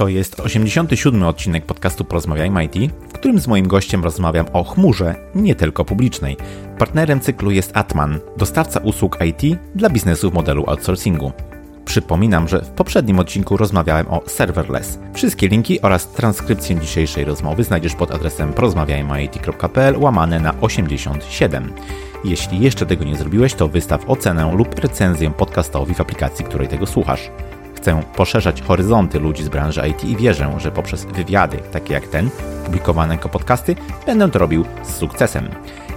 [0.00, 1.22] To jest 87.
[1.22, 6.36] odcinek podcastu Porozmawiajmy IT, w którym z moim gościem rozmawiam o chmurze, nie tylko publicznej.
[6.78, 11.32] Partnerem cyklu jest Atman, dostawca usług IT dla biznesu w modelu outsourcingu.
[11.84, 14.98] Przypominam, że w poprzednim odcinku rozmawiałem o serverless.
[15.14, 21.72] Wszystkie linki oraz transkrypcję dzisiejszej rozmowy znajdziesz pod adresem porozmawiajmyit.pl łamane na 87.
[22.24, 26.86] Jeśli jeszcze tego nie zrobiłeś, to wystaw ocenę lub recenzję podcastowi w aplikacji, której tego
[26.86, 27.30] słuchasz.
[27.80, 32.30] Chcę poszerzać horyzonty ludzi z branży IT i wierzę, że poprzez wywiady, takie jak ten,
[32.64, 33.76] publikowane jako podcasty,
[34.06, 35.48] będę to robił z sukcesem.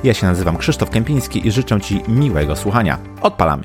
[0.03, 2.97] Ja się nazywam Krzysztof Kępiński i życzę Ci miłego słuchania.
[3.21, 3.63] Odpalamy!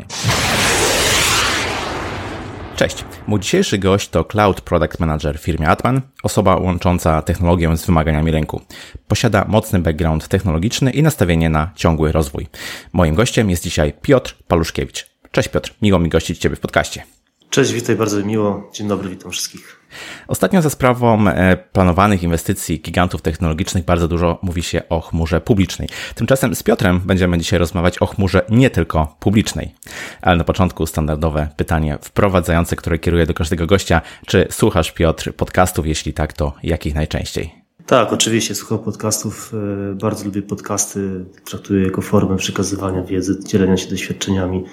[2.77, 3.05] Cześć.
[3.27, 8.31] Mój dzisiejszy gość to Cloud Product Manager w firmie Atman, osoba łącząca technologię z wymaganiami
[8.31, 8.61] rynku.
[9.09, 12.47] Posiada mocny background technologiczny i nastawienie na ciągły rozwój.
[12.93, 15.07] Moim gościem jest dzisiaj Piotr Paluszkiewicz.
[15.33, 17.18] Cześć Piotr, miło mi gościć Ciebie w podcaście.
[17.51, 18.71] Cześć, witaj, bardzo miło.
[18.73, 19.81] Dzień dobry, witam wszystkich.
[20.29, 25.89] Ostatnio za sprawą e, planowanych inwestycji gigantów technologicznych bardzo dużo mówi się o chmurze publicznej.
[26.15, 29.75] Tymczasem z Piotrem będziemy dzisiaj rozmawiać o chmurze nie tylko publicznej.
[30.23, 34.01] Ale na początku standardowe pytanie wprowadzające, które kieruję do każdego gościa.
[34.27, 35.87] Czy słuchasz, Piotr, podcastów?
[35.87, 37.55] Jeśli tak, to jakich najczęściej?
[37.87, 39.53] Tak, oczywiście słucham podcastów.
[39.91, 41.25] E, bardzo lubię podcasty.
[41.45, 44.65] Traktuję jako formę przekazywania wiedzy, dzielenia się doświadczeniami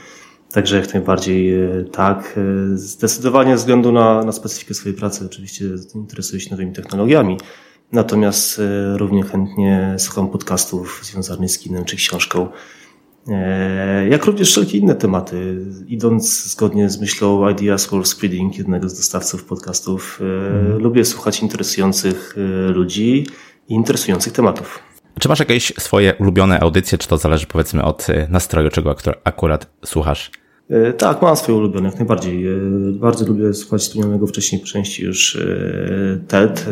[0.56, 2.40] Także jak najbardziej e, tak.
[2.74, 7.38] E, zdecydowanie ze względu na, na specyfikę swojej pracy oczywiście interesuję się nowymi technologiami.
[7.92, 12.48] Natomiast e, równie chętnie słucham podcastów związanych z kinem czy książką.
[14.10, 15.66] Jak również wszelkie inne tematy.
[15.88, 20.82] Idąc zgodnie z myślą Ideas World Spreading, jednego z dostawców podcastów, mm.
[20.82, 22.36] lubię słuchać interesujących
[22.68, 23.28] ludzi
[23.70, 24.80] i interesujących tematów.
[25.20, 30.32] Czy masz jakieś swoje ulubione audycje, czy to zależy powiedzmy od nastroju, czego akurat słuchasz?
[30.70, 32.48] E, tak, mam swoje ulubione, jak najbardziej.
[32.48, 32.60] E,
[32.92, 36.66] bardzo lubię słuchać wspomnianego wcześniej po części już e, TED,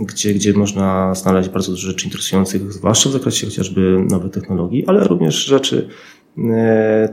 [0.00, 5.04] gdzie, gdzie można znaleźć bardzo dużo rzeczy interesujących, zwłaszcza w zakresie chociażby nowych technologii, ale
[5.04, 5.88] również rzeczy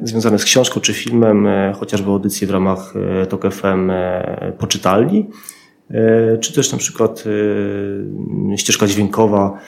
[0.04, 1.48] związane z książką czy filmem,
[1.80, 2.94] chociażby audycje w ramach
[3.30, 3.92] TOK FM
[6.40, 7.24] czy też na przykład
[8.58, 9.60] ścieżka dźwiękowa.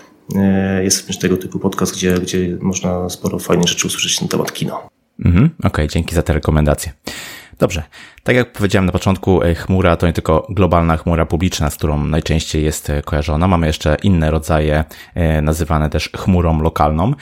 [0.81, 4.91] Jest również tego typu podcast, gdzie, gdzie można sporo fajnych rzeczy usłyszeć na temat kina.
[5.26, 6.92] Mhm, Okej, okay, dzięki za te rekomendacje.
[7.59, 7.84] Dobrze.
[8.24, 12.06] Tak jak powiedziałem na początku, e, chmura to nie tylko globalna chmura publiczna, z którą
[12.06, 13.48] najczęściej jest e, kojarzona.
[13.48, 14.84] Mamy jeszcze inne rodzaje,
[15.16, 17.14] e, nazywane też chmurą lokalną.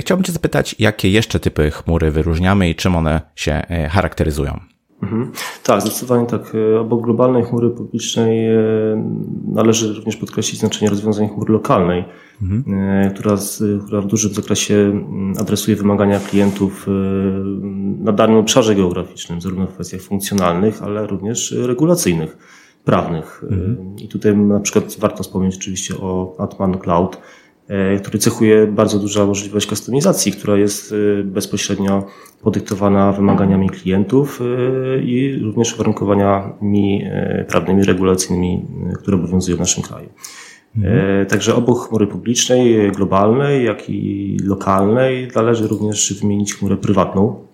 [0.00, 4.69] Chciałbym Cię zapytać, jakie jeszcze typy chmury wyróżniamy i czym one się charakteryzują?
[5.02, 5.32] Mhm.
[5.64, 6.52] Tak, zdecydowanie tak.
[6.80, 8.48] Obok globalnej chmury publicznej
[9.52, 12.04] należy również podkreślić znaczenie rozwiązań chmury lokalnej
[12.42, 12.64] mhm.
[12.78, 16.90] E, która, z, która w dużym zakresie mm, adresuje wymagania klientów e,
[18.04, 22.36] na danym obszarze geograficznym, zarówno w kwestiach funkcjonalnych, ale również regulacyjnych,
[22.84, 23.44] prawnych.
[23.50, 23.96] E, mhm.
[23.98, 27.18] I tutaj na przykład warto wspomnieć oczywiście o Atman Cloud,
[27.98, 30.94] który cechuje bardzo duża możliwość kustomizacji, która jest
[31.24, 32.06] bezpośrednio
[32.42, 34.40] podyktowana wymaganiami klientów
[35.02, 37.04] i również uwarunkowaniami
[37.48, 38.66] prawnymi, regulacyjnymi,
[39.02, 40.08] które obowiązują w naszym kraju.
[40.76, 41.26] Mhm.
[41.26, 47.50] Także obok chmury publicznej, globalnej, jak i lokalnej należy również wymienić chmurę prywatną.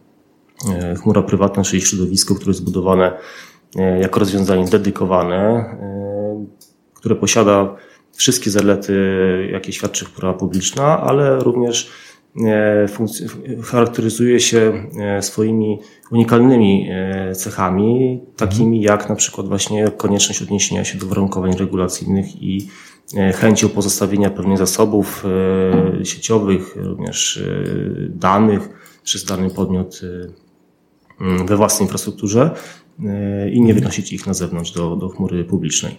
[0.64, 3.12] E, chmura prywatna, czyli środowisko, które jest zbudowane
[3.76, 5.64] e, jako rozwiązanie dedykowane,
[6.94, 7.76] które posiada
[8.16, 8.94] wszystkie zalety,
[9.52, 11.90] jakie świadczy chmura publiczna, ale również
[13.64, 14.90] charakteryzuje się
[15.20, 15.78] swoimi
[16.10, 16.88] unikalnymi
[17.36, 22.68] cechami, takimi jak na przykład właśnie konieczność odniesienia się do warunkowań regulacyjnych i
[23.14, 25.24] E, chęcią pozostawienia pewnych zasobów
[26.00, 27.64] e, sieciowych, również e,
[28.08, 28.68] danych
[29.02, 30.00] przez dany podmiot
[31.20, 32.50] mm, we własnej infrastrukturze
[33.52, 35.96] i nie wynosić ich na zewnątrz do, do chmury publicznej.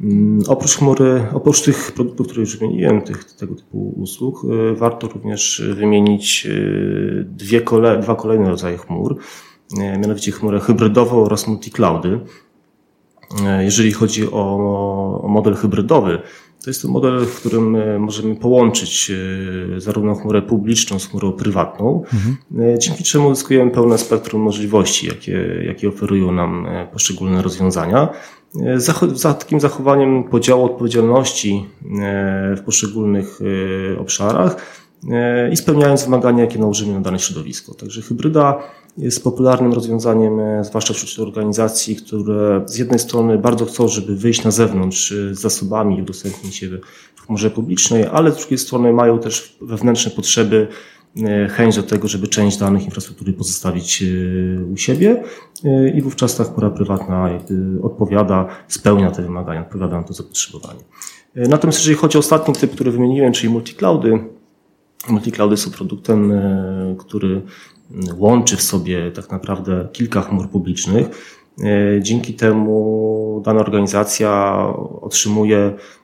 [0.00, 4.42] Mm, oprócz chmury, oprócz tych produktów, które już wymieniłem, tych, tego typu usług,
[4.74, 6.48] warto również wymienić
[7.24, 9.16] dwie kole, dwa kolejne rodzaje chmur,
[9.78, 12.20] mianowicie chmurę hybrydową oraz multicloudy.
[13.60, 16.18] Jeżeli chodzi o, model hybrydowy,
[16.64, 19.12] to jest to model, w którym możemy połączyć
[19.76, 22.36] zarówno chmurę publiczną z chmurą prywatną, mhm.
[22.78, 28.08] dzięki czemu uzyskujemy pełne spektrum możliwości, jakie, jakie oferują nam poszczególne rozwiązania.
[29.14, 31.66] Za, takim zachowaniem podziału odpowiedzialności
[32.56, 33.38] w poszczególnych
[33.98, 34.56] obszarach
[35.52, 37.74] i spełniając wymagania, jakie nałożymy na dane środowisko.
[37.74, 38.62] Także hybryda
[38.98, 44.44] jest popularnym rozwiązaniem, e, zwłaszcza wśród organizacji, które z jednej strony bardzo chcą, żeby wyjść
[44.44, 46.68] na zewnątrz e, z zasobami i udostępnić je
[47.14, 50.68] w chmurze publicznej, ale z drugiej strony mają też wewnętrzne potrzeby
[51.50, 54.04] chęć do tego, żeby część danych infrastruktury pozostawić
[54.72, 55.22] u siebie
[55.94, 57.28] i wówczas ta chmura prywatna
[57.82, 60.80] odpowiada, spełnia te wymagania, odpowiada na to zapotrzebowanie.
[61.34, 64.18] Natomiast jeżeli chodzi o ostatni typ, który wymieniłem, czyli multicloudy,
[65.08, 66.32] multicloudy są produktem,
[66.98, 67.42] który
[68.16, 71.06] łączy w sobie tak naprawdę kilka chmur publicznych.
[72.00, 74.56] Dzięki temu dana organizacja
[75.00, 76.01] otrzymuje E,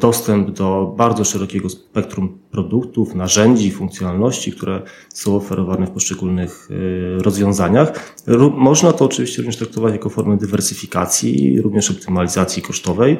[0.00, 8.16] dostęp do bardzo szerokiego spektrum produktów, narzędzi, funkcjonalności, które są oferowane w poszczególnych e, rozwiązaniach.
[8.54, 13.18] Można to oczywiście również traktować jako formę dywersyfikacji, również optymalizacji kosztowej,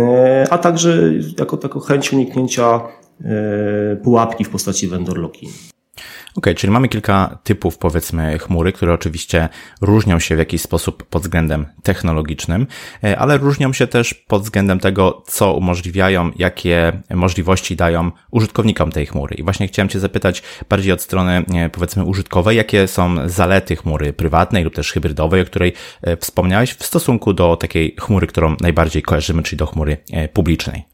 [0.00, 2.80] e, a także jako taką chęć uniknięcia
[4.02, 5.50] pułapki w postaci vendor lock-in.
[6.34, 9.48] Ok, czyli mamy kilka typów, powiedzmy, chmury, które oczywiście
[9.80, 12.66] różnią się w jakiś sposób pod względem technologicznym,
[13.04, 19.06] e, ale różnią się też pod względem tego, co umożliwiają, jakie możliwości dają użytkownikom tej
[19.06, 19.34] chmury.
[19.34, 24.12] I właśnie chciałem Cię zapytać bardziej od strony, e, powiedzmy, użytkowej, jakie są zalety chmury
[24.12, 25.72] prywatnej lub też hybrydowej, o której
[26.02, 29.96] e, wspomniałeś, w stosunku do takiej chmury, którą najbardziej kojarzymy, czyli do chmury
[30.32, 30.84] publicznej.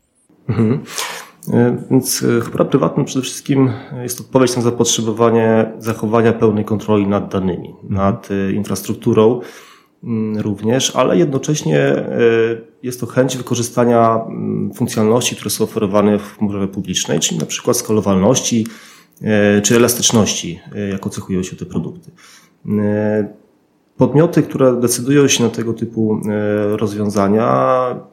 [0.49, 0.85] Mhm.
[1.53, 3.71] E, więc e, chmura prywatna przede wszystkim
[4.03, 9.41] jest odpowiedź na zapotrzebowanie zachowania pełnej kontroli nad danymi, nad e, infrastrukturą
[10.05, 12.05] mm, również, ale jednocześnie
[12.83, 17.77] jest to chęć wykorzystania mm, funkcjonalności, które są oferowane w chmurze publicznej, czyli na przykład
[17.77, 18.67] skalowalności
[19.63, 20.61] czy elastyczności,
[20.93, 22.11] jako cechują się te produkty.
[23.97, 27.47] Podmioty, które decydują się na tego typu e, rozwiązania,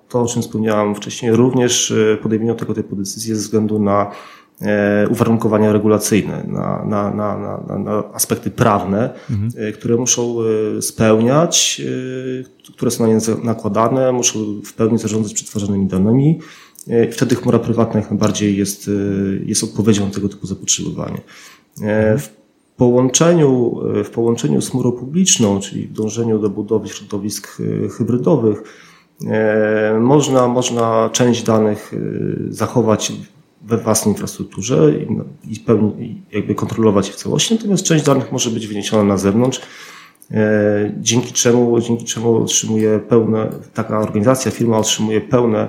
[0.10, 4.12] to o czym wspomniałem wcześniej, również e, podejmują tego typu decyzje ze względu na
[4.62, 7.38] e, uwarunkowania regulacyjne, na, na, na,
[7.68, 9.74] na, na aspekty prawne, mhm.
[9.74, 10.36] które muszą
[10.82, 11.82] spełniać,
[12.76, 16.40] które są na nie nakładane, muszą w pełni zarządzać przetwarzanymi danymi.
[17.10, 18.90] I wtedy chmura prywatna jak najbardziej jest,
[19.46, 21.22] jest odpowiedzią na tego typu zapotrzebowanie.
[22.18, 22.41] W
[22.82, 28.64] połączeniu, w połączeniu z chmurą publiczną, czyli w dążeniu do budowy środowisk e, hybrydowych,
[29.28, 31.98] e, można, można część danych e,
[32.54, 33.14] zachować
[33.62, 34.94] we własnej infrastrukturze
[35.48, 39.62] i, pełni, jakby kontrolować je w całości, natomiast część danych może być wyniesiona na zewnątrz,
[40.98, 45.68] dzięki czemu, dzięki czemu otrzymuje pełne, taka organizacja, firma otrzymuje pełne,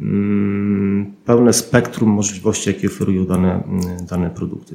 [0.00, 3.62] mm, pełne spektrum możliwości, jakie oferują dane,
[4.08, 4.74] dane produkty.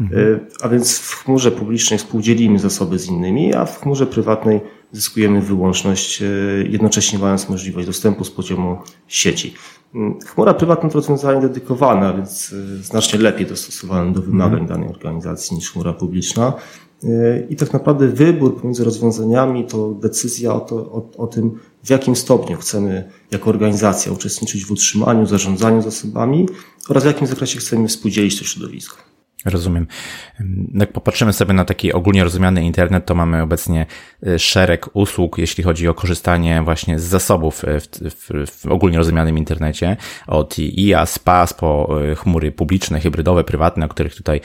[0.00, 0.40] Mhm.
[0.60, 4.60] A więc w chmurze publicznej współdzielimy zasoby z innymi, a w chmurze prywatnej
[4.92, 6.26] zyskujemy wyłączność, e,
[6.68, 8.78] jednocześnie mając możliwość dostępu z poziomu
[9.08, 9.54] sieci.
[9.94, 14.66] Mm, chmura prywatna to rozwiązanie dedykowane, więc e, znacznie lepiej dostosowane do wymagań mhm.
[14.66, 16.52] danej organizacji niż chmura publiczna.
[17.48, 22.16] I tak naprawdę wybór pomiędzy rozwiązaniami to decyzja o, to, o, o tym, w jakim
[22.16, 26.48] stopniu chcemy jako organizacja uczestniczyć w utrzymaniu, zarządzaniu zasobami
[26.88, 28.96] oraz w jakim zakresie chcemy współdzielić to środowisko.
[29.44, 29.86] Rozumiem.
[30.74, 33.86] Jak popatrzymy sobie na taki ogólnie rozumiany internet, to mamy obecnie
[34.26, 39.38] y, szereg usług, jeśli chodzi o korzystanie właśnie z zasobów w, w, w ogólnie rozumianym
[39.38, 39.96] internecie,
[40.26, 44.40] od IaaS, PaaS po y, chmury publiczne, hybrydowe, prywatne, o których tutaj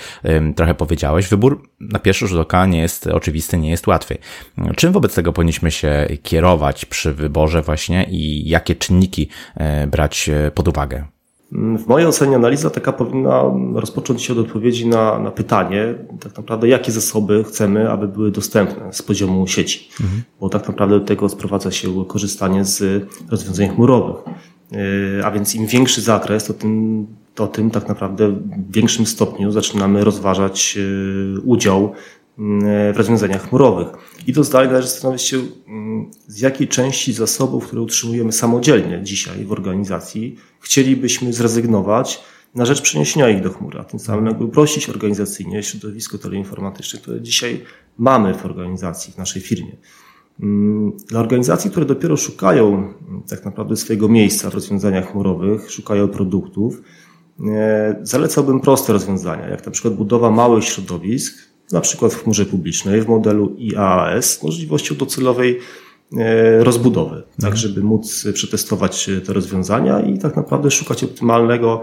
[0.55, 1.27] trochę powiedziałeś.
[1.27, 4.17] Wybór na pierwszy rzut oka nie jest oczywisty, nie jest łatwy.
[4.75, 9.29] Czym wobec tego powinniśmy się kierować przy wyborze właśnie i jakie czynniki
[9.87, 11.12] brać pod uwagę?
[11.53, 16.67] W mojej ocenie analiza taka powinna rozpocząć się od odpowiedzi na, na pytanie, tak naprawdę,
[16.67, 19.89] jakie zasoby chcemy, aby były dostępne z poziomu sieci.
[20.01, 20.23] Mhm.
[20.39, 24.15] Bo tak naprawdę do tego sprowadza się korzystanie z rozwiązań chmurowych.
[24.71, 29.51] E, a więc im większy zakres, to tym, to tym tak naprawdę w większym stopniu
[29.51, 31.91] zaczynamy rozważać e, udział
[32.37, 33.87] w rozwiązaniach chmurowych.
[34.27, 35.37] I to zdalnie należy zastanowić się,
[36.27, 42.23] z jakiej części zasobów, które utrzymujemy samodzielnie dzisiaj w organizacji, chcielibyśmy zrezygnować
[42.55, 47.21] na rzecz przeniesienia ich do chmury, a tym samym jakby uprościć organizacyjnie środowisko teleinformatyczne, które
[47.21, 47.63] dzisiaj
[47.97, 49.75] mamy w organizacji, w naszej firmie.
[51.07, 52.93] Dla organizacji, które dopiero szukają
[53.29, 56.81] tak naprawdę swojego miejsca w rozwiązaniach chmurowych, szukają produktów,
[57.47, 63.01] e, zalecałbym proste rozwiązania, jak na przykład budowa małych środowisk, na przykład w chmurze publicznej,
[63.01, 65.59] w modelu IaaS, możliwością docelowej
[66.17, 67.55] e, rozbudowy, tak mhm.
[67.55, 71.81] żeby móc przetestować te rozwiązania i tak naprawdę szukać optymalnego,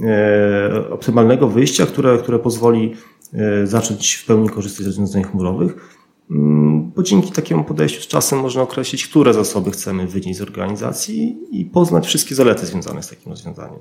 [0.00, 2.94] e, optymalnego wyjścia, które, które pozwoli
[3.32, 5.96] e, zacząć w pełni korzystać z rozwiązań chmurowych.
[6.30, 11.38] Mm, bo dzięki takiemu podejściu z czasem można określić, które zasoby chcemy wynieść z organizacji
[11.50, 13.78] i poznać wszystkie zalety związane z takim rozwiązaniem.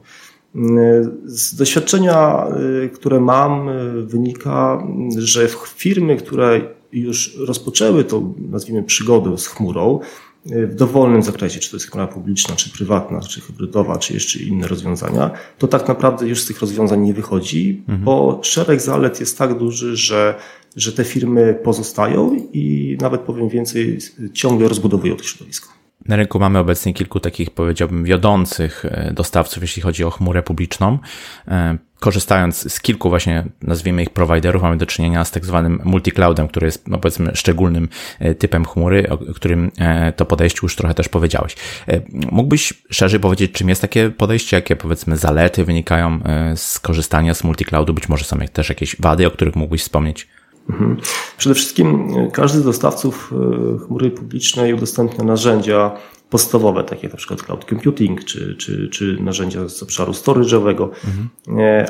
[1.25, 2.47] Z doświadczenia,
[2.85, 9.99] y, które mam, y, wynika, że firmy, które już rozpoczęły tą, nazwijmy, przygodę z chmurą,
[10.45, 14.67] w dowolnym zakresie, czy to jest chmura publiczna, czy prywatna, czy hybrydowa, czy jeszcze inne
[14.67, 18.03] rozwiązania, to tak naprawdę już z tych rozwiązań nie wychodzi, mhm.
[18.03, 20.35] bo szereg zalet jest tak duży, że,
[20.75, 23.97] że te firmy pozostają i nawet powiem więcej,
[24.33, 25.69] ciągle rozbudowują to środowisko.
[26.07, 30.99] Na rynku mamy obecnie kilku takich, powiedziałbym, wiodących e, dostawców, jeśli chodzi o chmurę publiczną.
[31.47, 36.47] E, korzystając z kilku właśnie, nazwijmy ich prowajderów, mamy do czynienia z tak zwanym multicloudem,
[36.47, 39.71] który jest, no powiedzmy, szczególnym e, typem chmury, o którym
[40.15, 41.55] to podejście już trochę też powiedziałeś.
[42.31, 46.19] Mógłbyś szerzej powiedzieć, czym jest takie podejście, jakie powiedzmy zalety wynikają
[46.55, 50.27] z korzystania z multicloudu, być może są też jakieś wady, o których mógłbyś wspomnieć?
[50.69, 50.97] Mhm.
[51.37, 55.91] Przede wszystkim e, każdy z dostawców e, chmury publicznej udostępnia narzędzia
[56.29, 61.29] podstawowe, takie na przykład cloud computing, czy, czy, czy narzędzia z obszaru storage'owego, mhm.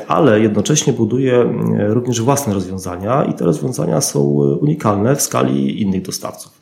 [0.08, 1.54] ale jednocześnie buduje
[1.88, 4.20] również własne rozwiązania i te rozwiązania są
[4.60, 6.60] unikalne w skali innych dostawców.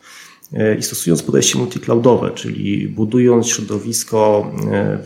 [0.79, 4.51] I stosując podejście multicloudowe, czyli budując środowisko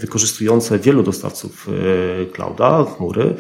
[0.00, 1.68] wykorzystujące wielu dostawców
[2.32, 3.34] clouda, chmury,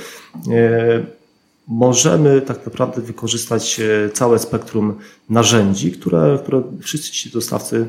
[1.68, 4.94] możemy tak naprawdę wykorzystać e, całe spektrum
[5.30, 7.86] narzędzi, które, które wszyscy ci dostawcy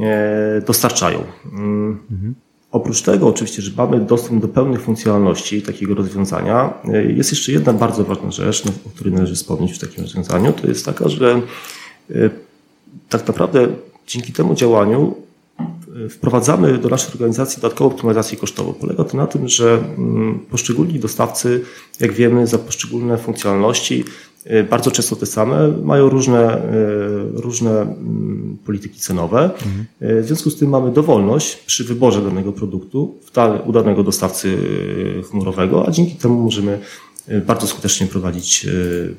[0.00, 1.24] e, dostarczają.
[1.52, 1.98] Mm.
[2.10, 2.34] Mhm.
[2.72, 7.72] Oprócz tego, oczywiście, że mamy dostęp do pełnych funkcjonalności takiego rozwiązania, e, jest jeszcze jedna
[7.72, 11.42] bardzo ważna rzecz, no, o której należy wspomnieć w takim rozwiązaniu, to jest taka, że
[13.08, 13.68] tak naprawdę
[14.06, 15.14] dzięki temu działaniu
[16.10, 18.72] wprowadzamy do naszej organizacji dodatkową optymalizację kosztową.
[18.72, 21.64] Polega to na tym, że mm, poszczególni dostawcy,
[22.00, 24.04] jak wiemy, za poszczególne funkcjonalności,
[24.50, 26.64] y, bardzo często te same, mają różne,
[27.36, 29.44] y, różne mm, polityki cenowe.
[29.44, 29.86] Mhm.
[30.18, 33.14] Y, w związku z tym mamy dowolność przy wyborze danego produktu
[33.66, 34.56] u danego dostawcy
[35.30, 36.78] chmurowego, a dzięki temu możemy
[37.46, 38.66] bardzo skutecznie prowadzić,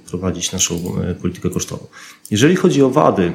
[0.09, 0.75] prowadzić naszą
[1.21, 1.87] politykę kosztową.
[2.31, 3.33] Jeżeli chodzi o wady,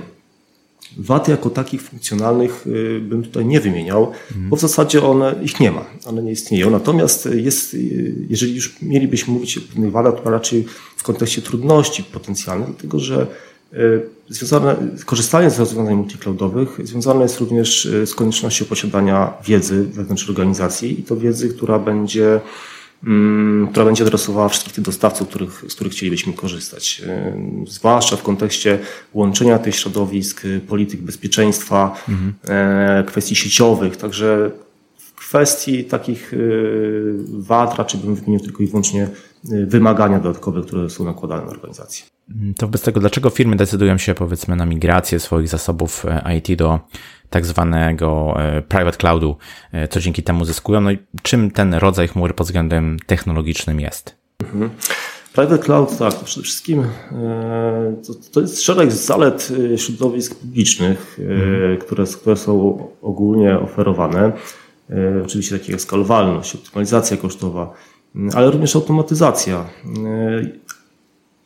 [0.97, 4.49] Wad jako takich funkcjonalnych y, bym tutaj nie wymieniał, mhm.
[4.49, 6.71] bo w zasadzie one, ich nie ma, one nie istnieją.
[6.71, 10.65] Natomiast jest, y, jeżeli już mielibyśmy mówić o pewnych wadach, to raczej
[10.97, 13.27] w kontekście trudności potencjalnych, dlatego że
[13.73, 21.01] y, związane, korzystanie z rozwiązań multicloudowych związane jest również z koniecznością posiadania wiedzy wewnątrz organizacji
[21.01, 22.41] i to wiedzy, która będzie
[23.71, 27.03] która będzie adresowała wszystkich tych dostawców, których, z których chcielibyśmy korzystać.
[27.67, 28.79] Y, zwłaszcza w kontekście
[29.15, 33.05] łączenia tych środowisk, y, polityk bezpieczeństwa, mhm.
[33.07, 33.97] kwestii sieciowych.
[33.97, 34.51] Także
[34.99, 39.09] w kwestii takich y, wad raczej bym wymienił tylko i wyłącznie
[39.67, 42.05] wymagania dodatkowe, które są nakładane na organizację.
[42.31, 46.07] Mm, to wobec tego, dlaczego firmy decydują się powiedzmy na migrację swoich zasobów
[46.39, 46.81] IT do
[47.35, 49.37] tak zwanego e, private cloudu,
[49.73, 50.81] e, co dzięki temu zyskują.
[50.81, 54.17] No i czym ten rodzaj chmury pod względem technologicznym jest?
[54.43, 54.71] Mhm.
[55.33, 56.87] Private cloud, tak, przede wszystkim e,
[58.07, 61.79] to, to jest szereg zalet środowisk publicznych, mhm.
[61.79, 64.33] które, które są ogólnie oferowane.
[65.25, 67.75] Oczywiście takie jak skalowalność, optymalizacja kosztowa,
[68.35, 69.65] ale również automatyzacja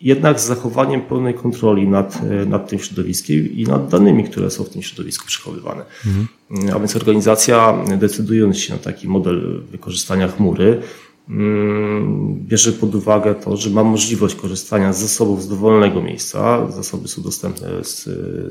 [0.01, 4.65] jednak z zachowaniem pełnej kontroli nad, e, nad tym środowiskiem i nad danymi, które są
[4.65, 5.85] w tym środowisku przechowywane.
[6.07, 6.29] Mhm.
[6.77, 10.81] A więc organizacja, decydując się na taki model wykorzystania chmury,
[11.29, 17.09] mm, bierze pod uwagę to, że ma możliwość korzystania z zasobów z dowolnego miejsca, zasoby
[17.09, 18.05] są dostępne z,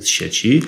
[0.04, 0.62] z sieci,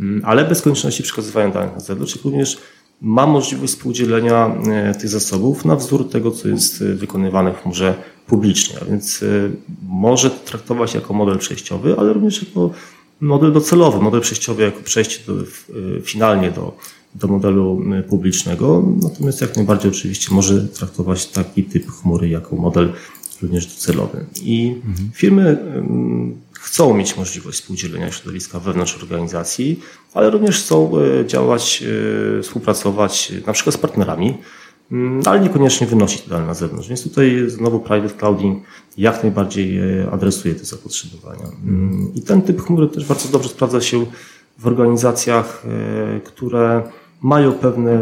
[0.00, 2.58] mm, ale bez konieczności przekazywania danych na zewnątrz, jak również
[3.00, 7.94] ma możliwość współdzielenia e, tych zasobów na wzór tego, co jest wykonywane w chmurze
[8.26, 9.50] publicznie, a więc y,
[9.88, 12.70] może traktować jako model przejściowy, ale również jako
[13.20, 16.76] model docelowy, model przejściowy jako przejście do, y, finalnie do,
[17.14, 22.92] do modelu y, publicznego, natomiast jak najbardziej oczywiście może traktować taki typ chmury jako model
[23.42, 24.26] również docelowy.
[24.42, 25.10] I mhm.
[25.14, 25.58] firmy
[26.52, 29.80] chcą mieć możliwość współdzielenia środowiska wewnątrz organizacji,
[30.14, 30.92] ale również chcą
[31.26, 31.84] działać,
[32.42, 34.34] współpracować na przykład z partnerami,
[35.24, 36.88] ale niekoniecznie wynosić te dane na zewnątrz.
[36.88, 38.62] Więc tutaj znowu private clouding
[38.98, 41.44] jak najbardziej e, adresuje te zapotrzebowania.
[41.64, 44.06] Mm, I ten typ chmury też bardzo dobrze sprawdza się
[44.58, 46.82] w organizacjach, e, które
[47.22, 47.98] mają pewne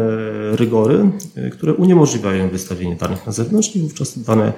[0.55, 4.53] rygory, e, które uniemożliwiają wystawienie danych na zewnątrz i wówczas dane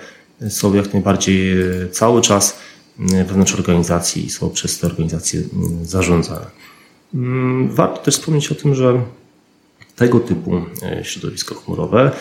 [0.49, 1.55] są jak najbardziej
[1.91, 2.59] cały czas
[2.99, 6.45] wewnątrz organizacji i są przez te organizacje mm, zarządzane.
[7.69, 9.01] Warto też wspomnieć o tym, że
[9.97, 12.11] tego typu e, środowisko chmurowe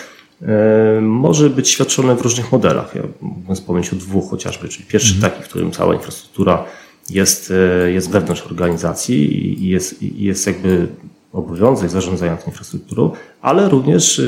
[0.43, 2.95] e, może być świadczone w różnych modelach.
[2.95, 5.33] Ja mógłbym wspomnieć o dwóch chociażby, czyli pierwszy mhm.
[5.33, 6.65] taki, w którym cała infrastruktura
[7.11, 7.53] jest,
[7.85, 10.89] e, jest wewnątrz organizacji i jest, i jest jakby
[11.33, 13.11] obowiązek zarządzania tą infrastrukturą,
[13.43, 14.21] ale również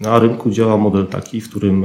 [0.00, 1.84] na rynku działa model taki, w którym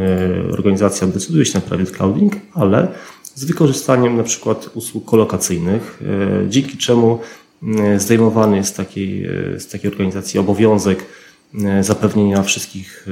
[0.51, 2.87] organizacja decyduje się na private clouding, ale
[3.35, 6.03] z wykorzystaniem na przykład usług kolokacyjnych,
[6.49, 7.19] dzięki czemu
[7.97, 9.27] zdejmowany jest z takiej,
[9.57, 11.05] z takiej organizacji obowiązek
[11.81, 13.07] zapewnienia wszystkich,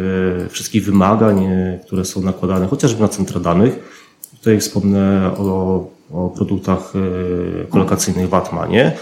[0.49, 1.47] wszystkich wymagań,
[1.85, 3.79] które są nakładane chociażby na centra danych.
[4.37, 6.93] Tutaj wspomnę o, o produktach
[7.69, 8.97] kolokacyjnych w Atmanie,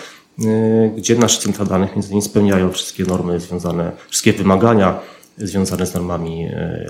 [0.98, 5.00] gdzie nasze centra danych między innymi spełniają wszystkie normy związane, wszystkie wymagania
[5.38, 6.48] związane z normami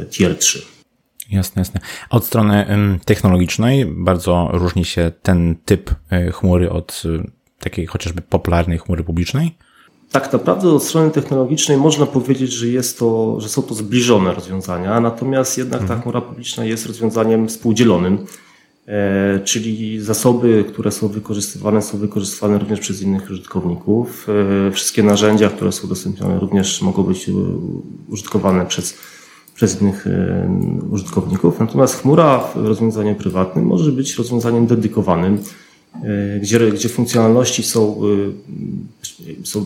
[0.09, 0.79] Tier 3.
[1.31, 1.79] Jasne, jasne.
[2.09, 2.65] Od strony
[3.05, 7.23] technologicznej bardzo różni się ten typ e, chmury od e,
[7.59, 9.55] takiej chociażby popularnej chmury publicznej?
[10.11, 14.99] Tak naprawdę od strony technologicznej można powiedzieć, że jest to, że są to zbliżone rozwiązania,
[14.99, 16.01] natomiast jednak ta mhm.
[16.01, 18.25] chmura publiczna jest rozwiązaniem współdzielonym,
[18.87, 24.27] e, czyli zasoby, które są wykorzystywane, są wykorzystywane również przez innych użytkowników.
[24.73, 27.31] Wszystkie narzędzia, które są udostępnione również mogą być
[28.09, 28.97] użytkowane przez
[29.59, 30.49] przez innych e,
[30.91, 31.59] użytkowników.
[31.59, 35.39] Natomiast chmura w rozwiązaniu prywatnym może być rozwiązaniem dedykowanym, e,
[36.41, 38.01] gdzie, gdzie funkcjonalności są,
[39.41, 39.65] e, są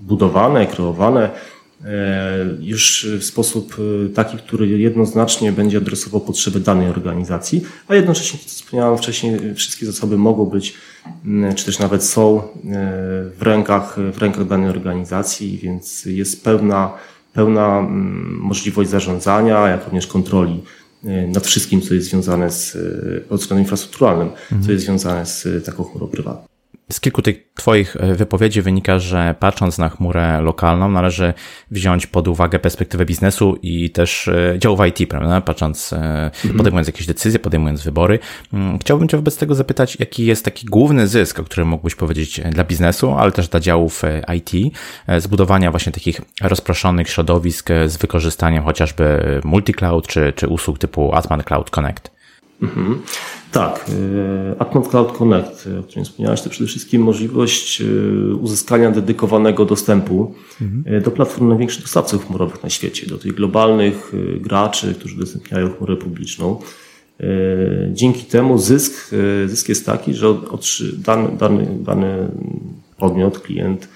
[0.00, 1.30] budowane, kreowane
[2.60, 3.76] już w sposób
[4.14, 10.18] taki, który jednoznacznie będzie adresował potrzeby danej organizacji, a jednocześnie, jak wspomniałem wcześniej, wszystkie zasoby
[10.18, 10.74] mogą być,
[11.56, 12.42] czy też nawet są
[13.36, 16.92] w rękach, w rękach danej organizacji, więc jest pełna
[17.34, 17.86] pełna
[18.38, 20.62] możliwość zarządzania, jak również kontroli
[21.04, 24.62] nad wszystkim, co jest związane z, y, pod względem infrastrukturalnym, mhm.
[24.62, 26.53] co jest związane z taką chmurą prywatną.
[26.92, 31.34] Z kilku tych Twoich e, wypowiedzi wynika, że patrząc na chmurę lokalną, należy
[31.70, 35.40] wziąć pod uwagę perspektywę biznesu i też e, działów IT, prawda?
[35.40, 36.56] Patrząc, e, mhm.
[36.56, 38.18] podejmując jakieś decyzje, podejmując wybory.
[38.52, 42.40] Mm, chciałbym Cię wobec tego zapytać, jaki jest taki główny zysk, o którym mógłbyś powiedzieć
[42.50, 44.02] dla biznesu, ale też dla działów
[44.36, 44.74] IT,
[45.18, 51.70] zbudowania właśnie takich rozproszonych środowisk z wykorzystaniem chociażby multi-cloud czy, czy usług typu Atman Cloud
[51.70, 52.13] Connect?
[52.64, 52.98] Mhm.
[53.52, 57.84] Tak, e, Atmos Cloud Connect, o którym wspomniałeś, to przede wszystkim możliwość e,
[58.34, 61.02] uzyskania dedykowanego dostępu mhm.
[61.02, 66.60] do platform największych dostawców chmurowych na świecie, do tych globalnych graczy, którzy udostępniają chmurę publiczną.
[67.92, 69.10] Dzięki temu zysk,
[69.46, 70.34] zysk jest taki, że
[70.92, 72.28] dany, dany, dany
[72.98, 73.88] podmiot, klient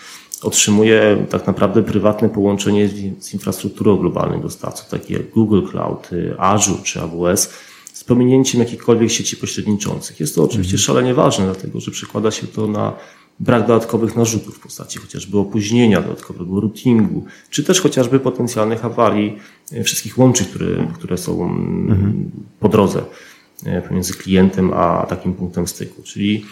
[0.43, 7.01] otrzymuje tak naprawdę prywatne połączenie z infrastrukturą globalnych dostawców, takie jak Google Cloud, Azure czy
[7.01, 7.51] AWS,
[8.09, 10.21] pominięciem jakichkolwiek sieci pośredniczących.
[10.21, 10.85] Jest to oczywiście mhm.
[10.87, 12.93] szalenie ważne, dlatego że przekłada się to na
[13.41, 19.39] brak dodatkowych narzutów w postaci chociażby opóźnienia, dodatkowego routingu, czy też chociażby potencjalnych awarii
[19.73, 22.31] e, wszystkich łączy, które, które są mm, mhm.
[22.61, 23.03] po drodze
[23.65, 26.03] e, pomiędzy klientem a takim punktem styku.
[26.03, 26.45] Czyli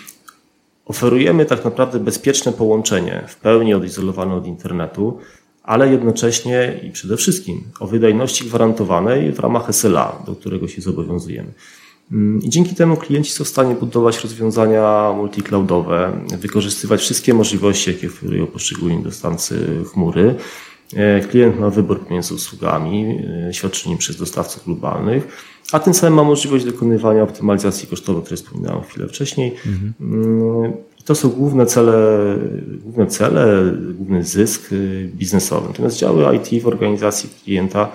[0.86, 5.18] oferujemy tak naprawdę bezpieczne połączenie, w pełni odizolowane od internetu,
[5.66, 11.52] ale jednocześnie i przede wszystkim o wydajności gwarantowanej w ramach SLA, do którego się zobowiązujemy.
[12.12, 18.06] Mm, I dzięki temu klienci są w stanie budować rozwiązania multicloudowe, wykorzystywać wszystkie możliwości, jakie
[18.06, 20.34] oferują poszczególni dostawcy chmury.
[20.94, 25.28] E, klient ma wybór pomiędzy usługami e, świadczonymi przez dostawców globalnych,
[25.72, 29.54] a tym samym ma możliwość dokonywania optymalizacji kosztowej, o której wspominałem chwilę wcześniej.
[29.66, 29.92] Mhm.
[31.06, 31.94] To są główne cele,
[32.84, 35.68] główne cele, główny zysk y, biznesowy.
[35.68, 37.88] Natomiast działy IT w organizacji klienta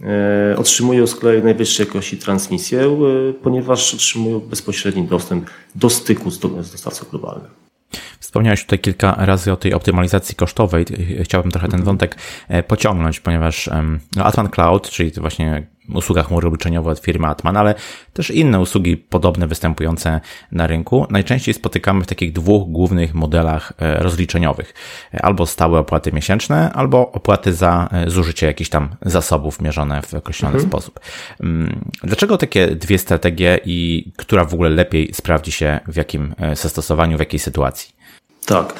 [0.00, 6.38] e, otrzymują z kolei najwyższej jakości transmisję, y, ponieważ otrzymują bezpośredni dostęp do styku z
[6.38, 7.69] dostawcą globalnym.
[8.20, 10.84] Wspomniałeś tutaj kilka razy o tej optymalizacji kosztowej.
[11.22, 12.16] Chciałbym trochę ten wątek
[12.48, 13.70] e, pociągnąć, ponieważ
[14.16, 17.74] no, Atman Cloud, czyli to właśnie usługa chmury obliczeniowej od firmy Atman, ale
[18.12, 20.20] też inne usługi podobne występujące
[20.52, 24.74] na rynku, najczęściej spotykamy w takich dwóch głównych modelach e, rozliczeniowych.
[25.12, 30.54] Albo stałe opłaty miesięczne, albo opłaty za e, zużycie jakichś tam zasobów mierzone w określony
[30.54, 30.70] mhm.
[30.70, 31.00] sposób.
[31.40, 37.16] Mm, dlaczego takie dwie strategie i która w ogóle lepiej sprawdzi się w jakim zastosowaniu,
[37.16, 37.99] w jakiej sytuacji?
[38.50, 38.74] Tak.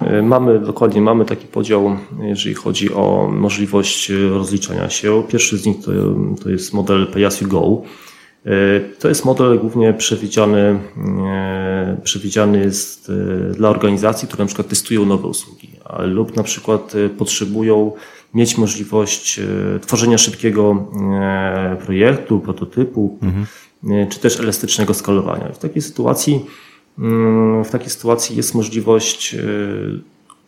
[0.00, 5.22] E, mamy, dokładnie mamy taki podział, jeżeli chodzi o możliwość rozliczania się.
[5.28, 5.90] Pierwszy z nich to,
[6.42, 7.82] to jest model Pay as you go.
[8.46, 8.50] E,
[8.80, 10.80] to jest model głównie przewidziany,
[11.26, 13.12] e, przewidziany jest
[13.56, 15.70] dla organizacji, które na przykład testują nowe usługi
[16.04, 17.92] lub na przykład potrzebują
[18.34, 19.40] mieć możliwość
[19.80, 20.86] tworzenia szybkiego
[21.84, 23.46] projektu, prototypu, mhm.
[24.08, 25.48] czy też elastycznego skalowania.
[25.52, 26.44] W takiej sytuacji
[27.64, 29.38] w takiej sytuacji jest możliwość e,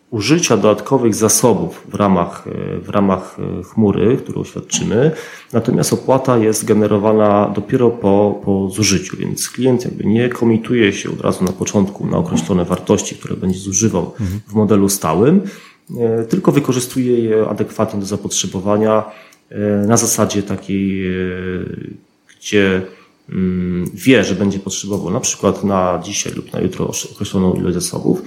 [0.09, 5.11] użycia dodatkowych zasobów w ramach, e, w ramach e, chmury, którą świadczymy,
[5.53, 11.21] natomiast opłata jest generowana dopiero po, po zużyciu, więc klient jakby nie komituje się od
[11.21, 14.13] razu na początku na określone wartości, które będzie zużywał
[14.47, 15.41] w modelu stałym,
[16.29, 19.03] tylko wykorzystuje je adekwatnie do zapotrzebowania
[19.87, 21.03] na zasadzie takiej,
[22.39, 23.00] gdzie Mm,
[23.93, 28.21] wie, że będzie potrzebował na przykład na dzisiaj lub na jutro określoną ilość zasobów,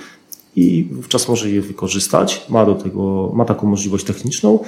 [0.57, 2.47] i wówczas może je wykorzystać.
[2.49, 4.59] Ma do tego, ma taką możliwość techniczną,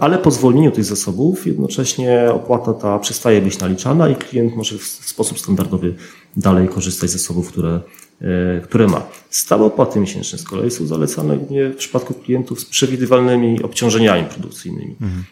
[0.00, 4.82] ale po zwolnieniu tych zasobów jednocześnie opłata ta przestaje być naliczana i klient może w
[4.84, 5.94] sposób standardowy
[6.36, 7.80] dalej korzystać z zasobów, które,
[8.20, 9.02] e, które ma.
[9.30, 14.96] Stałe opłaty miesięczne z kolei są zalecane głównie w przypadku klientów z przewidywalnymi obciążeniami produkcyjnymi.
[15.00, 15.24] Mhm.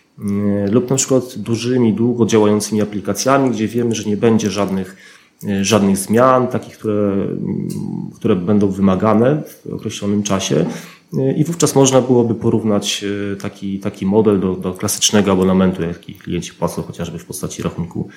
[0.70, 4.96] Lub na przykład dużymi, długo działającymi aplikacjami, gdzie wiemy, że nie będzie żadnych
[5.44, 7.26] E, żadnych zmian, takich, które,
[8.14, 10.66] które będą wymagane w określonym czasie.
[11.18, 16.14] E, I wówczas można byłoby porównać e, taki, taki model do, do klasycznego abonamentu, jaki
[16.14, 18.08] klienci płacą chociażby w postaci rachunku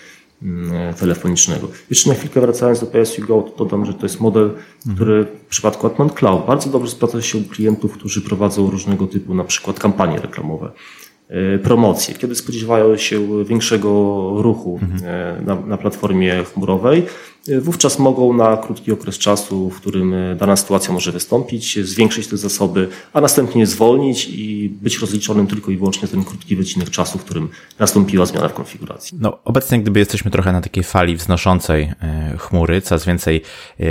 [0.41, 1.67] mm, telefonicznego.
[1.89, 4.51] Jeszcze na chwilkę wracając do PSU Go, to dodam, że to jest model,
[4.95, 9.35] który w przypadku Atman Cloud bardzo dobrze sprawdza się u klientów, którzy prowadzą różnego typu
[9.35, 10.71] na przykład kampanie reklamowe.
[11.29, 13.89] E, promocje, kiedy spodziewają się większego
[14.37, 15.45] ruchu mhm.
[15.45, 17.03] na, na platformie chmurowej, e,
[17.61, 22.87] wówczas mogą na krótki okres czasu, w którym dana sytuacja może wystąpić, zwiększyć te zasoby,
[23.13, 27.49] a następnie zwolnić i być rozliczonym tylko i wyłącznie ten krótki wycinek czasu, w którym
[27.79, 29.17] nastąpiła zmiana w konfiguracji.
[29.21, 31.91] No, obecnie gdyby jesteśmy trochę na takiej fali wznoszącej
[32.37, 33.41] chmury, coraz więcej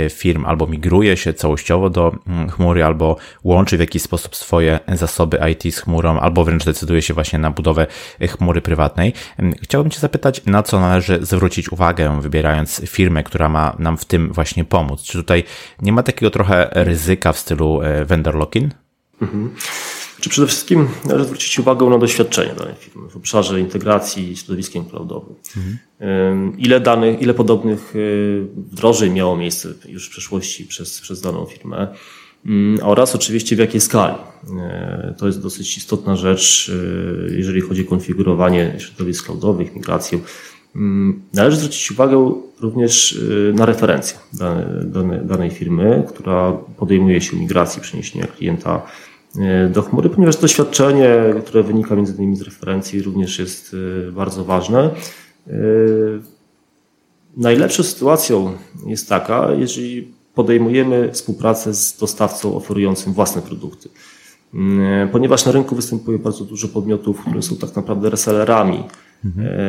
[0.09, 5.39] firm albo migruje się całościowo do mm, chmury, albo łączy w jakiś sposób swoje zasoby
[5.51, 7.87] IT z chmurą, albo wręcz decyduje się właśnie na budowę
[8.29, 9.13] chmury prywatnej.
[9.61, 14.33] Chciałbym Cię zapytać, na co należy zwrócić uwagę, wybierając firmę, która ma nam w tym
[14.33, 15.01] właśnie pomóc?
[15.01, 15.43] Czy tutaj
[15.81, 18.71] nie ma takiego trochę ryzyka w stylu e, vendor lock-in?
[19.21, 19.49] Mhm.
[20.21, 24.85] Czy przede wszystkim należy zwrócić uwagę na doświadczenie danej firmy w obszarze integracji z środowiskiem
[24.85, 25.35] cloudowym.
[25.57, 26.57] Mhm.
[26.57, 27.99] Ile danych, ile podobnych e,
[28.57, 31.87] wdrożeń miało miejsce już w przeszłości przez, przez daną firmę?
[32.45, 34.15] Mm, oraz oczywiście w jakiej skali.
[34.59, 36.71] E, to jest dosyć istotna rzecz,
[37.29, 40.19] jeżeli chodzi o konfigurowanie środowisk cloudowych, migrację.
[40.75, 44.17] Mm, należy zwrócić uwagę również e, na referencję
[44.83, 48.81] danej, danej firmy, która podejmuje się migracji, przeniesienia klienta
[49.73, 51.09] do chmury, ponieważ doświadczenie,
[51.45, 53.75] które wynika między innymi z referencji, również jest
[54.11, 54.89] bardzo ważne.
[57.37, 58.53] Najlepszą sytuacją
[58.85, 63.89] jest taka, jeżeli podejmujemy współpracę z dostawcą oferującym własne produkty.
[65.11, 68.83] Ponieważ na rynku występuje bardzo dużo podmiotów, które są tak naprawdę resellerami.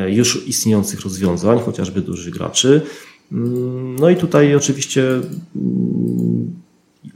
[0.09, 2.83] Już istniejących rozwiązań, chociażby dużych graczy.
[3.33, 5.03] Mm, no i tutaj oczywiście
[5.57, 6.61] mm,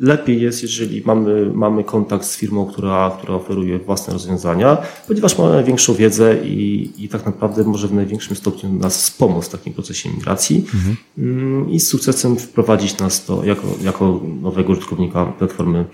[0.01, 4.77] lepiej jest, jeżeli mamy, mamy kontakt z firmą, która, która oferuje własne rozwiązania,
[5.09, 9.49] ponieważ mamy większą wiedzę i, i tak naprawdę może w największym stopniu nas wspomóc w
[9.49, 10.97] takim procesie migracji mhm.
[11.19, 15.85] Mm, i z sukcesem wprowadzić nas do, jako, jako nowego użytkownika platformy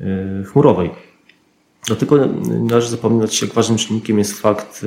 [0.00, 0.90] e, chmurowej.
[1.86, 2.28] Dlatego
[2.60, 4.84] należy zapominać, jak ważnym czynnikiem jest fakt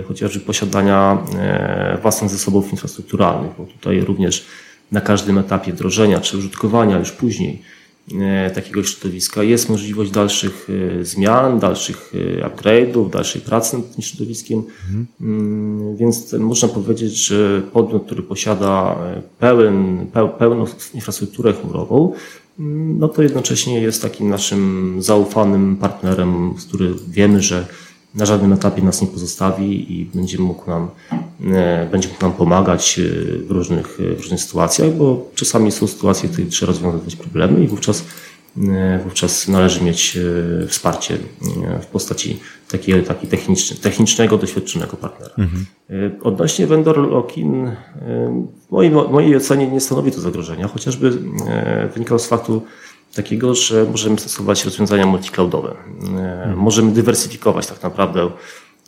[0.00, 4.46] e, chociażby posiadania e, własnych zasobów infrastrukturalnych, bo tutaj również
[4.92, 7.62] na każdym etapie wdrożenia czy użytkowania już później
[8.18, 9.42] E, takiego środowiska.
[9.42, 10.68] Jest możliwość dalszych
[11.00, 15.96] e, zmian, dalszych upgrade'ów, dalszej pracy nad tym środowiskiem, mhm.
[15.96, 18.98] więc można powiedzieć, że podmiot, który posiada
[19.38, 20.06] pełen,
[20.38, 22.18] pełną infrastrukturę chmurową, mm,
[22.98, 27.66] no to jednocześnie jest takim naszym zaufanym partnerem, z którym wiemy, że
[28.14, 30.88] na żadnym etapie nas nie pozostawi i będzie mógł nam,
[31.54, 33.02] e, będzie mógł nam pomagać e,
[33.46, 37.66] w różnych, w różnych sytuacjach, bo czasami są sytuacje, w których trzeba rozwiązywać problemy i
[37.66, 38.04] wówczas, e,
[39.04, 40.18] wówczas należy mieć
[40.68, 41.18] wsparcie
[41.82, 45.34] w postaci takiego, taki techniczny, technicznego, doświadczonego partnera.
[45.38, 45.66] Mhm.
[46.22, 47.70] Odnośnie vendor lock-in,
[48.68, 51.10] w mojej, mojej ocenie nie stanowi to zagrożenia, chociażby
[51.94, 52.62] wynikało z faktu,
[53.14, 55.76] takiego, że możemy stosować rozwiązania multicloudowe.
[56.00, 56.56] Hmm.
[56.58, 58.30] Możemy dywersyfikować tak naprawdę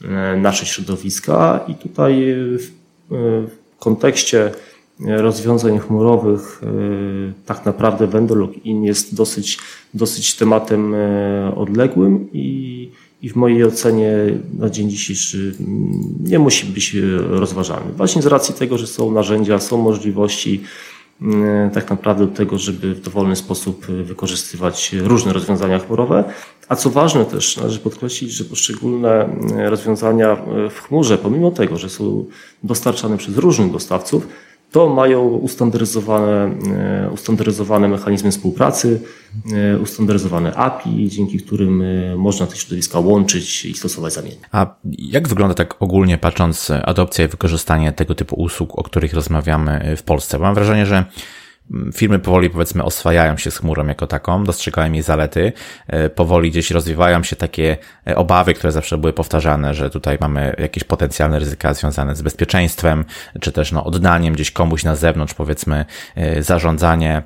[0.05, 2.35] e, nasze środowiska i tutaj
[3.11, 4.51] w kontekście
[5.01, 6.63] rozwiązań chmurowych
[7.47, 9.59] tak naprawdę vendor lock-in jest dosyć,
[9.95, 10.95] dosyć tematem
[11.57, 12.91] odległym i,
[13.23, 14.13] i w mojej ocenie
[14.59, 15.55] na dzień dzisiejszy
[16.21, 16.97] nie musi być
[17.31, 17.93] rozważany.
[17.97, 20.61] Właśnie z racji tego, że są narzędzia, są możliwości,
[21.23, 26.25] E, tak naprawdę do tego, żeby w dowolny sposób e, wykorzystywać różne rozwiązania chmurowe.
[26.69, 30.37] A co ważne też, należy podkreślić, że poszczególne e, rozwiązania
[30.71, 32.25] w chmurze, pomimo tego, że są
[32.63, 34.29] dostarczane przez różnych dostawców,
[34.73, 36.55] to mają ustandaryzowane,
[37.07, 39.01] e, ustandaryzowane mechanizmy współpracy,
[39.53, 44.47] e, ustandaryzowane API, dzięki którym e, można te środowiska łączyć i stosować zamiennie.
[44.53, 49.97] A jak wygląda tak ogólnie patrząc adopcja i wykorzystanie tego typu usług, o których rozmawiamy
[49.97, 50.39] w Polsce?
[50.39, 51.05] Mam wrażenie, że
[51.95, 55.53] firmy powoli powiedzmy oswajają się z chmurą jako taką, dostrzegają jej zalety,
[55.87, 60.55] e, powoli gdzieś rozwijają się takie e, obawy, które zawsze były powtarzane, że tutaj mamy
[60.59, 63.05] jakieś potencjalne ryzyka związane z bezpieczeństwem,
[63.41, 65.85] czy też no, oddaniem gdzieś komuś na zewnątrz, powiedzmy,
[66.17, 67.23] e, zarządzanie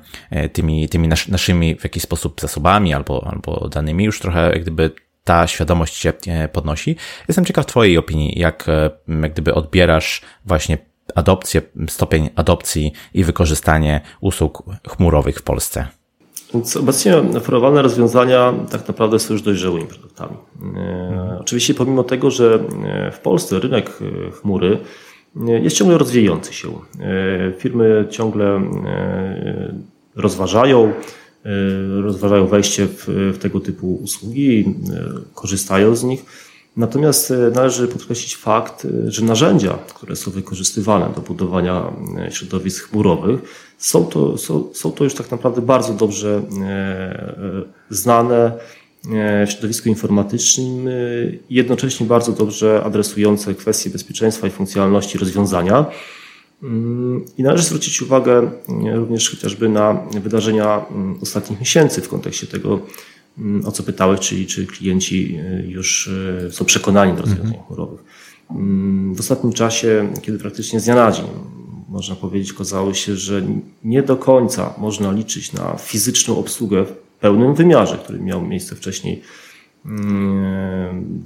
[0.53, 4.91] tymi, tymi naszymi w jakiś sposób zasobami albo, albo danymi już trochę jak gdyby
[5.23, 6.13] ta świadomość się
[6.51, 6.95] podnosi.
[7.27, 8.65] Jestem ciekaw Twojej opinii, jak,
[9.21, 10.77] jak gdyby odbierasz właśnie
[11.15, 15.87] adopcję, stopień adopcji i wykorzystanie usług chmurowych w Polsce?
[16.53, 20.37] Więc obecnie oferowane rozwiązania tak naprawdę są już dojrzałymi produktami.
[20.75, 24.77] E, oczywiście pomimo tego, że e, w Polsce rynek e, chmury
[25.61, 26.67] jest ciągle rozwijający się.
[27.57, 28.61] Firmy ciągle
[30.15, 30.93] rozważają,
[32.01, 34.75] rozważają wejście w, w tego typu usługi,
[35.33, 36.25] korzystają z nich.
[36.77, 42.89] Natomiast e, należy podkreślić fakt, e, że narzędzia, które są wykorzystywane do budowania e, środowisk
[42.89, 43.39] chmurowych,
[43.77, 46.41] są to, są, są to już tak naprawdę bardzo dobrze
[47.89, 48.51] znane
[49.47, 50.89] w środowisku informatycznym
[51.49, 55.85] jednocześnie bardzo dobrze adresujące kwestie bezpieczeństwa i funkcjonalności rozwiązania.
[56.63, 58.51] Mm, I należy zwrócić uwagę
[58.93, 62.79] również chociażby na wydarzenia mm, ostatnich miesięcy w kontekście tego,
[63.65, 67.65] o co pytałeś, czyli czy klienci y, już y, są przekonani do rozwiązań mhm.
[67.65, 68.03] chmurowych.
[68.51, 71.25] Mm, w ostatnim czasie, kiedy praktycznie z dnia na dzień,
[71.89, 73.41] można powiedzieć, okazało się, że
[73.83, 79.13] nie do końca można liczyć na fizyczną obsługę w pełnym wymiarze, który miał miejsce wcześniej
[79.13, 79.27] mm,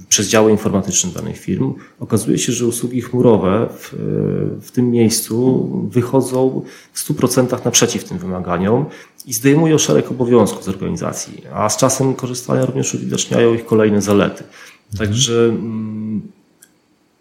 [0.09, 1.73] przez działy informatyczne danych firm.
[1.99, 3.93] Okazuje się, że usługi chmurowe w,
[4.61, 6.61] w tym miejscu wychodzą
[6.93, 8.85] w 100% naprzeciw tym wymaganiom
[9.25, 14.43] i zdejmują szereg obowiązków z organizacji, a z czasem korzystania również uwidaczniają ich kolejne zalety.
[14.97, 16.21] Także mm,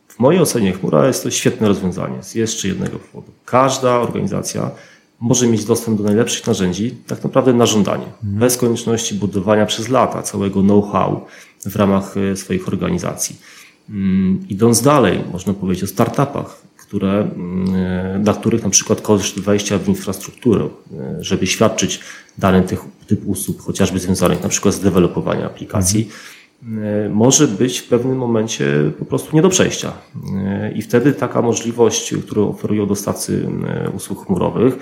[0.08, 3.32] w mojej ocenie chmura jest to świetne rozwiązanie z jeszcze jednego powodu.
[3.44, 4.70] Każda organizacja
[5.20, 8.38] może mieć dostęp do najlepszych narzędzi tak naprawdę na żądanie, mhm.
[8.40, 11.24] bez konieczności budowania przez lata całego know-how
[11.66, 13.36] w ramach e, swoich organizacji.
[13.90, 19.78] Mm, idąc dalej, można powiedzieć o startupach, które, mm, dla których na przykład koszt wejścia
[19.78, 22.00] w infrastrukturę, e, żeby świadczyć
[22.38, 26.08] dany tych, typ usług, chociażby związanych na przykład z dewelopowaniem aplikacji,
[26.62, 29.92] e, może być w pewnym momencie po prostu nie do przejścia.
[30.36, 33.48] E, I wtedy taka możliwość, którą oferują dostawcy
[33.94, 34.78] usług chmurowych,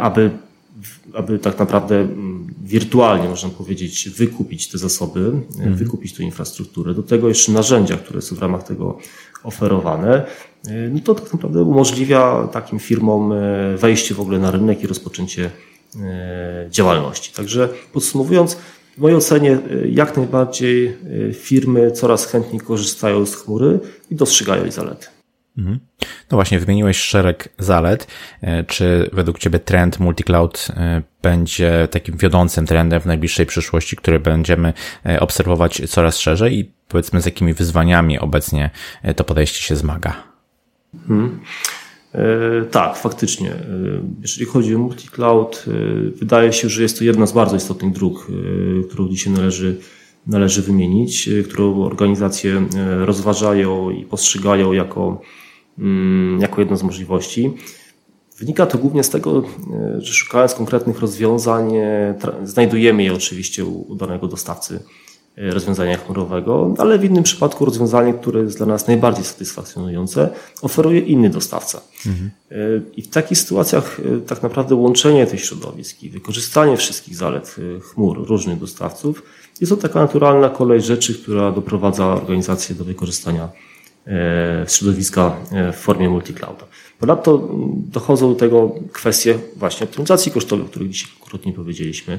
[0.00, 0.30] aby
[1.14, 5.74] aby tak naprawdę mm, wirtualnie, można powiedzieć, wykupić te zasoby, mhm.
[5.74, 6.94] wykupić tę infrastrukturę.
[6.94, 8.98] Do tego jeszcze narzędzia, które są w ramach tego
[9.44, 10.26] oferowane,
[10.66, 13.36] e, no to tak naprawdę umożliwia takim firmom e,
[13.76, 15.50] wejście w ogóle na rynek i rozpoczęcie
[16.00, 17.32] e, działalności.
[17.32, 18.56] Także podsumowując,
[18.96, 19.58] w mojej ocenie
[19.90, 20.96] jak najbardziej
[21.34, 23.80] firmy coraz chętniej korzystają z chmury
[24.10, 25.06] i dostrzegają jej zalety.
[25.58, 25.78] Mhm.
[26.30, 28.06] No właśnie, wymieniłeś szereg zalet.
[28.66, 30.68] Czy według Ciebie trend multicloud
[31.22, 34.72] będzie takim wiodącym trendem w najbliższej przyszłości, który będziemy
[35.20, 38.70] obserwować coraz szerzej i powiedzmy z jakimi wyzwaniami obecnie
[39.02, 40.16] e, to podejście się zmaga?
[41.08, 41.40] Hmm.
[42.12, 43.50] E, tak, faktycznie.
[43.50, 43.56] E,
[44.22, 45.64] jeżeli chodzi o multi-cloud,
[46.14, 48.26] wydaje się, że jest to jedna z bardzo istotnych dróg,
[48.88, 49.80] którą dzisiaj należy,
[50.26, 52.68] należy wymienić, którą organizacje
[52.98, 55.20] rozważają i postrzegają jako,
[56.38, 57.52] jako jedną z możliwości.
[58.38, 59.42] Wynika to głównie z tego,
[59.98, 61.72] że szukając konkretnych rozwiązań,
[62.44, 64.80] znajdujemy je oczywiście u danego dostawcy
[65.40, 70.30] rozwiązania chmurowego, ale w innym przypadku rozwiązanie, które jest dla nas najbardziej satysfakcjonujące,
[70.62, 71.80] oferuje inny dostawca.
[72.06, 72.30] Mhm.
[72.96, 77.80] I w takich sytuacjach e, tak naprawdę łączenie tych środowisk i wykorzystanie wszystkich zalet e,
[77.80, 79.22] chmur różnych dostawców
[79.60, 83.48] jest to taka naturalna kolej rzeczy, która doprowadza organizację do wykorzystania e,
[84.68, 85.36] środowiska
[85.72, 86.64] w formie multiclouda.
[86.98, 87.48] Ponadto
[87.92, 92.18] dochodzą do tego kwestie właśnie optymalizacji kosztowej, o których dzisiaj krótko powiedzieliśmy,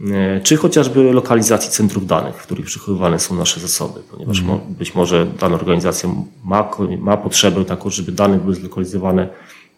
[0.00, 4.58] E, czy chociażby lokalizacji centrów danych, w których przechowywane są nasze zasoby, ponieważ mm.
[4.68, 6.10] być może dana organizacja
[6.44, 9.28] ma, ma potrzebę taką, żeby dane były zlokalizowane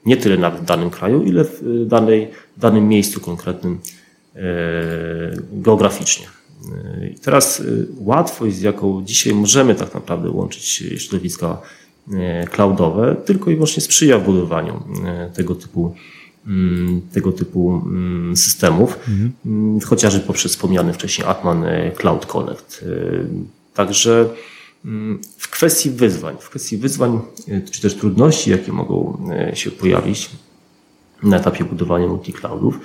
[0.06, 3.78] nie tyle nawet w danym kraju, ile w e, danej, w danym miejscu konkretnym
[4.36, 4.40] e,
[5.52, 6.26] geograficznie.
[7.12, 7.62] I teraz
[7.98, 10.64] łatwość, z jaką dzisiaj możemy tak naprawdę łączyć
[10.98, 11.60] środowiska
[12.50, 14.82] cloudowe, tylko i wyłącznie sprzyja budowaniu
[15.34, 15.94] tego typu
[16.48, 19.80] Mm, tego typu mm, systemów, mhm.
[19.80, 21.64] chociażby poprzez wspomniany wcześniej Atman
[21.96, 22.84] Cloud Connect.
[23.74, 24.28] Także
[25.38, 27.20] w kwestii wyzwań, w kwestii wyzwań,
[27.70, 29.18] czy też trudności, jakie mogą
[29.54, 30.30] się pojawić
[31.22, 32.80] na etapie budowania multicloudów,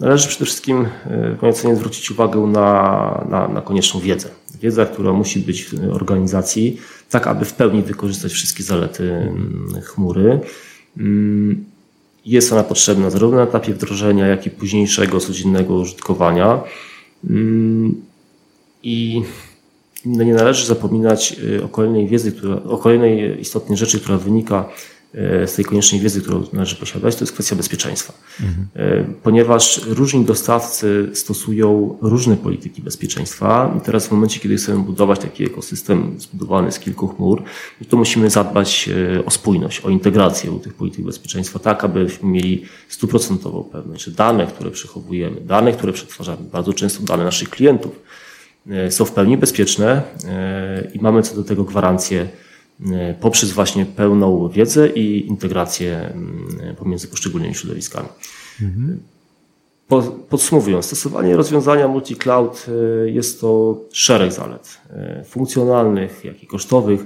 [0.00, 4.28] należy przede wszystkim w mojej ocenie zwrócić uwagę na, na, na konieczną wiedzę.
[4.60, 6.80] Wiedza, która musi być w organizacji,
[7.10, 9.32] tak aby w pełni wykorzystać wszystkie zalety
[9.82, 10.40] chmury
[12.24, 16.60] Jest ona potrzebna zarówno na etapie wdrożenia, jak i późniejszego codziennego użytkowania.
[17.30, 17.94] Mm,
[18.82, 19.22] I
[20.04, 24.68] no nie należy zapominać o kolejnej wiedzy, która, o kolejnej istotnej rzeczy, która wynika E,
[25.46, 28.12] z tej koniecznej wiedzy, którą należy posiadać, to jest kwestia bezpieczeństwa.
[28.40, 29.14] Mhm.
[29.22, 35.44] Ponieważ różni dostawcy stosują różne polityki bezpieczeństwa i teraz w momencie, kiedy chcemy budować taki
[35.44, 37.42] ekosystem zbudowany z kilku chmur,
[37.88, 43.64] to musimy zadbać e, o spójność, o integrację tych polityk bezpieczeństwa, tak abyśmy mieli stuprocentową
[43.64, 47.92] pewność, że dane, które przechowujemy, dane, które przetwarzamy, bardzo często dane naszych klientów,
[48.90, 50.02] są w pełni bezpieczne
[50.94, 52.47] i mamy co do tego gwarancję E,
[53.20, 58.08] poprzez właśnie pełną wiedzę i integrację mm, pomiędzy poszczególnymi środowiskami.
[58.62, 59.00] Mhm.
[60.28, 67.00] Podsumowując, stosowanie rozwiązania multi-cloud e, jest to szereg zalet e, funkcjonalnych, jak i kosztowych,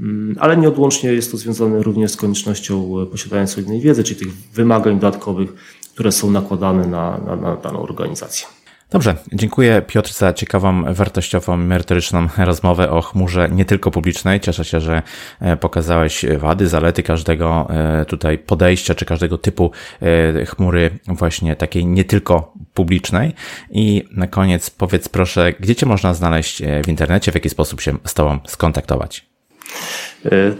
[0.00, 4.98] mm, ale nieodłącznie jest to związane również z koniecznością posiadania solidnej wiedzy, czyli tych wymagań
[4.98, 5.54] dodatkowych,
[5.94, 8.46] które są nakładane na, na, na daną organizację.
[8.92, 14.40] Dobrze, dziękuję Piotr za ciekawą, wartościową, merytoryczną rozmowę o chmurze nie tylko publicznej.
[14.40, 15.02] Cieszę się, że
[15.40, 19.70] e, pokazałeś wady, zalety każdego e, tutaj podejścia, czy każdego typu
[20.02, 23.34] e, chmury właśnie takiej nie tylko publicznej.
[23.70, 27.96] I na koniec powiedz proszę, gdzie Cię można znaleźć w internecie, w jaki sposób się
[28.04, 29.26] z Tobą skontaktować?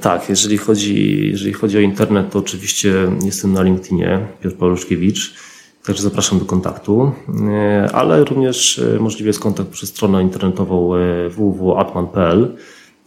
[0.01, 5.52] Tak, jeżeli chodzi, jeżeli chodzi o internet, to oczywiście jestem na LinkedInie, Piotr Paluszkiewicz.
[5.87, 7.13] Także zapraszam do kontaktu,
[7.49, 12.57] e, ale również e, możliwy jest kontakt przez stronę internetową e, www.atman.pl.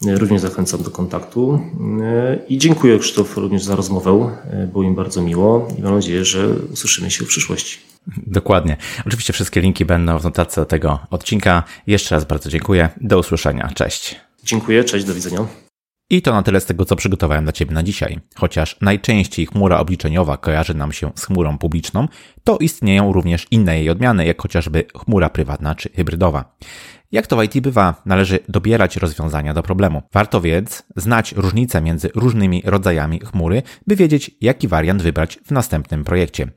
[0.07, 1.59] Również zachęcam do kontaktu
[2.49, 4.37] i dziękuję Krzysztof również za rozmowę.
[4.71, 7.77] Było mi bardzo miło i mam nadzieję, że usłyszymy się w przyszłości.
[8.17, 8.77] Dokładnie.
[9.07, 11.63] Oczywiście wszystkie linki będą w notatce do tego odcinka.
[11.87, 12.89] Jeszcze raz bardzo dziękuję.
[13.01, 13.71] Do usłyszenia.
[13.75, 14.15] Cześć.
[14.43, 15.64] Dziękuję, cześć, do widzenia.
[16.09, 18.19] I to na tyle z tego, co przygotowałem dla Ciebie na dzisiaj.
[18.35, 22.07] Chociaż najczęściej chmura obliczeniowa kojarzy nam się z chmurą publiczną,
[22.43, 26.57] to istnieją również inne jej odmiany, jak chociażby chmura prywatna czy hybrydowa.
[27.11, 30.01] Jak to w IT bywa, należy dobierać rozwiązania do problemu.
[30.13, 36.03] Warto więc znać różnice między różnymi rodzajami chmury, by wiedzieć, jaki wariant wybrać w następnym
[36.03, 36.47] projekcie.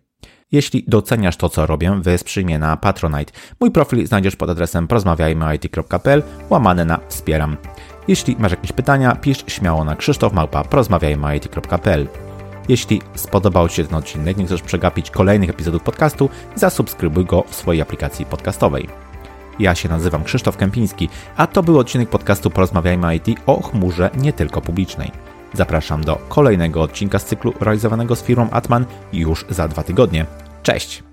[0.53, 3.33] Jeśli doceniasz to, co robię, wesprzyj mnie na Patronite.
[3.61, 7.57] Mój profil znajdziesz pod adresem porozmawiajmyit.pl łamane na wspieram.
[8.09, 12.09] Jeśli masz jakieś pytania, pisz śmiało na krzysztofmałpa.porozmawiajmy.pl
[12.69, 17.55] Jeśli spodobał Ci się ten odcinek, nie chcesz przegapić kolejnych epizodów podcastu, zasubskrybuj go w
[17.55, 18.89] swojej aplikacji podcastowej.
[19.59, 24.33] Ja się nazywam Krzysztof Kępiński, a to był odcinek podcastu Porozmawiajmy IT o chmurze nie
[24.33, 25.13] tylko publicznej.
[25.55, 30.27] Zapraszam do kolejnego odcinka z cyklu realizowanego z firmą Atman już za dwa tygodnie.
[30.63, 31.08] Cześć!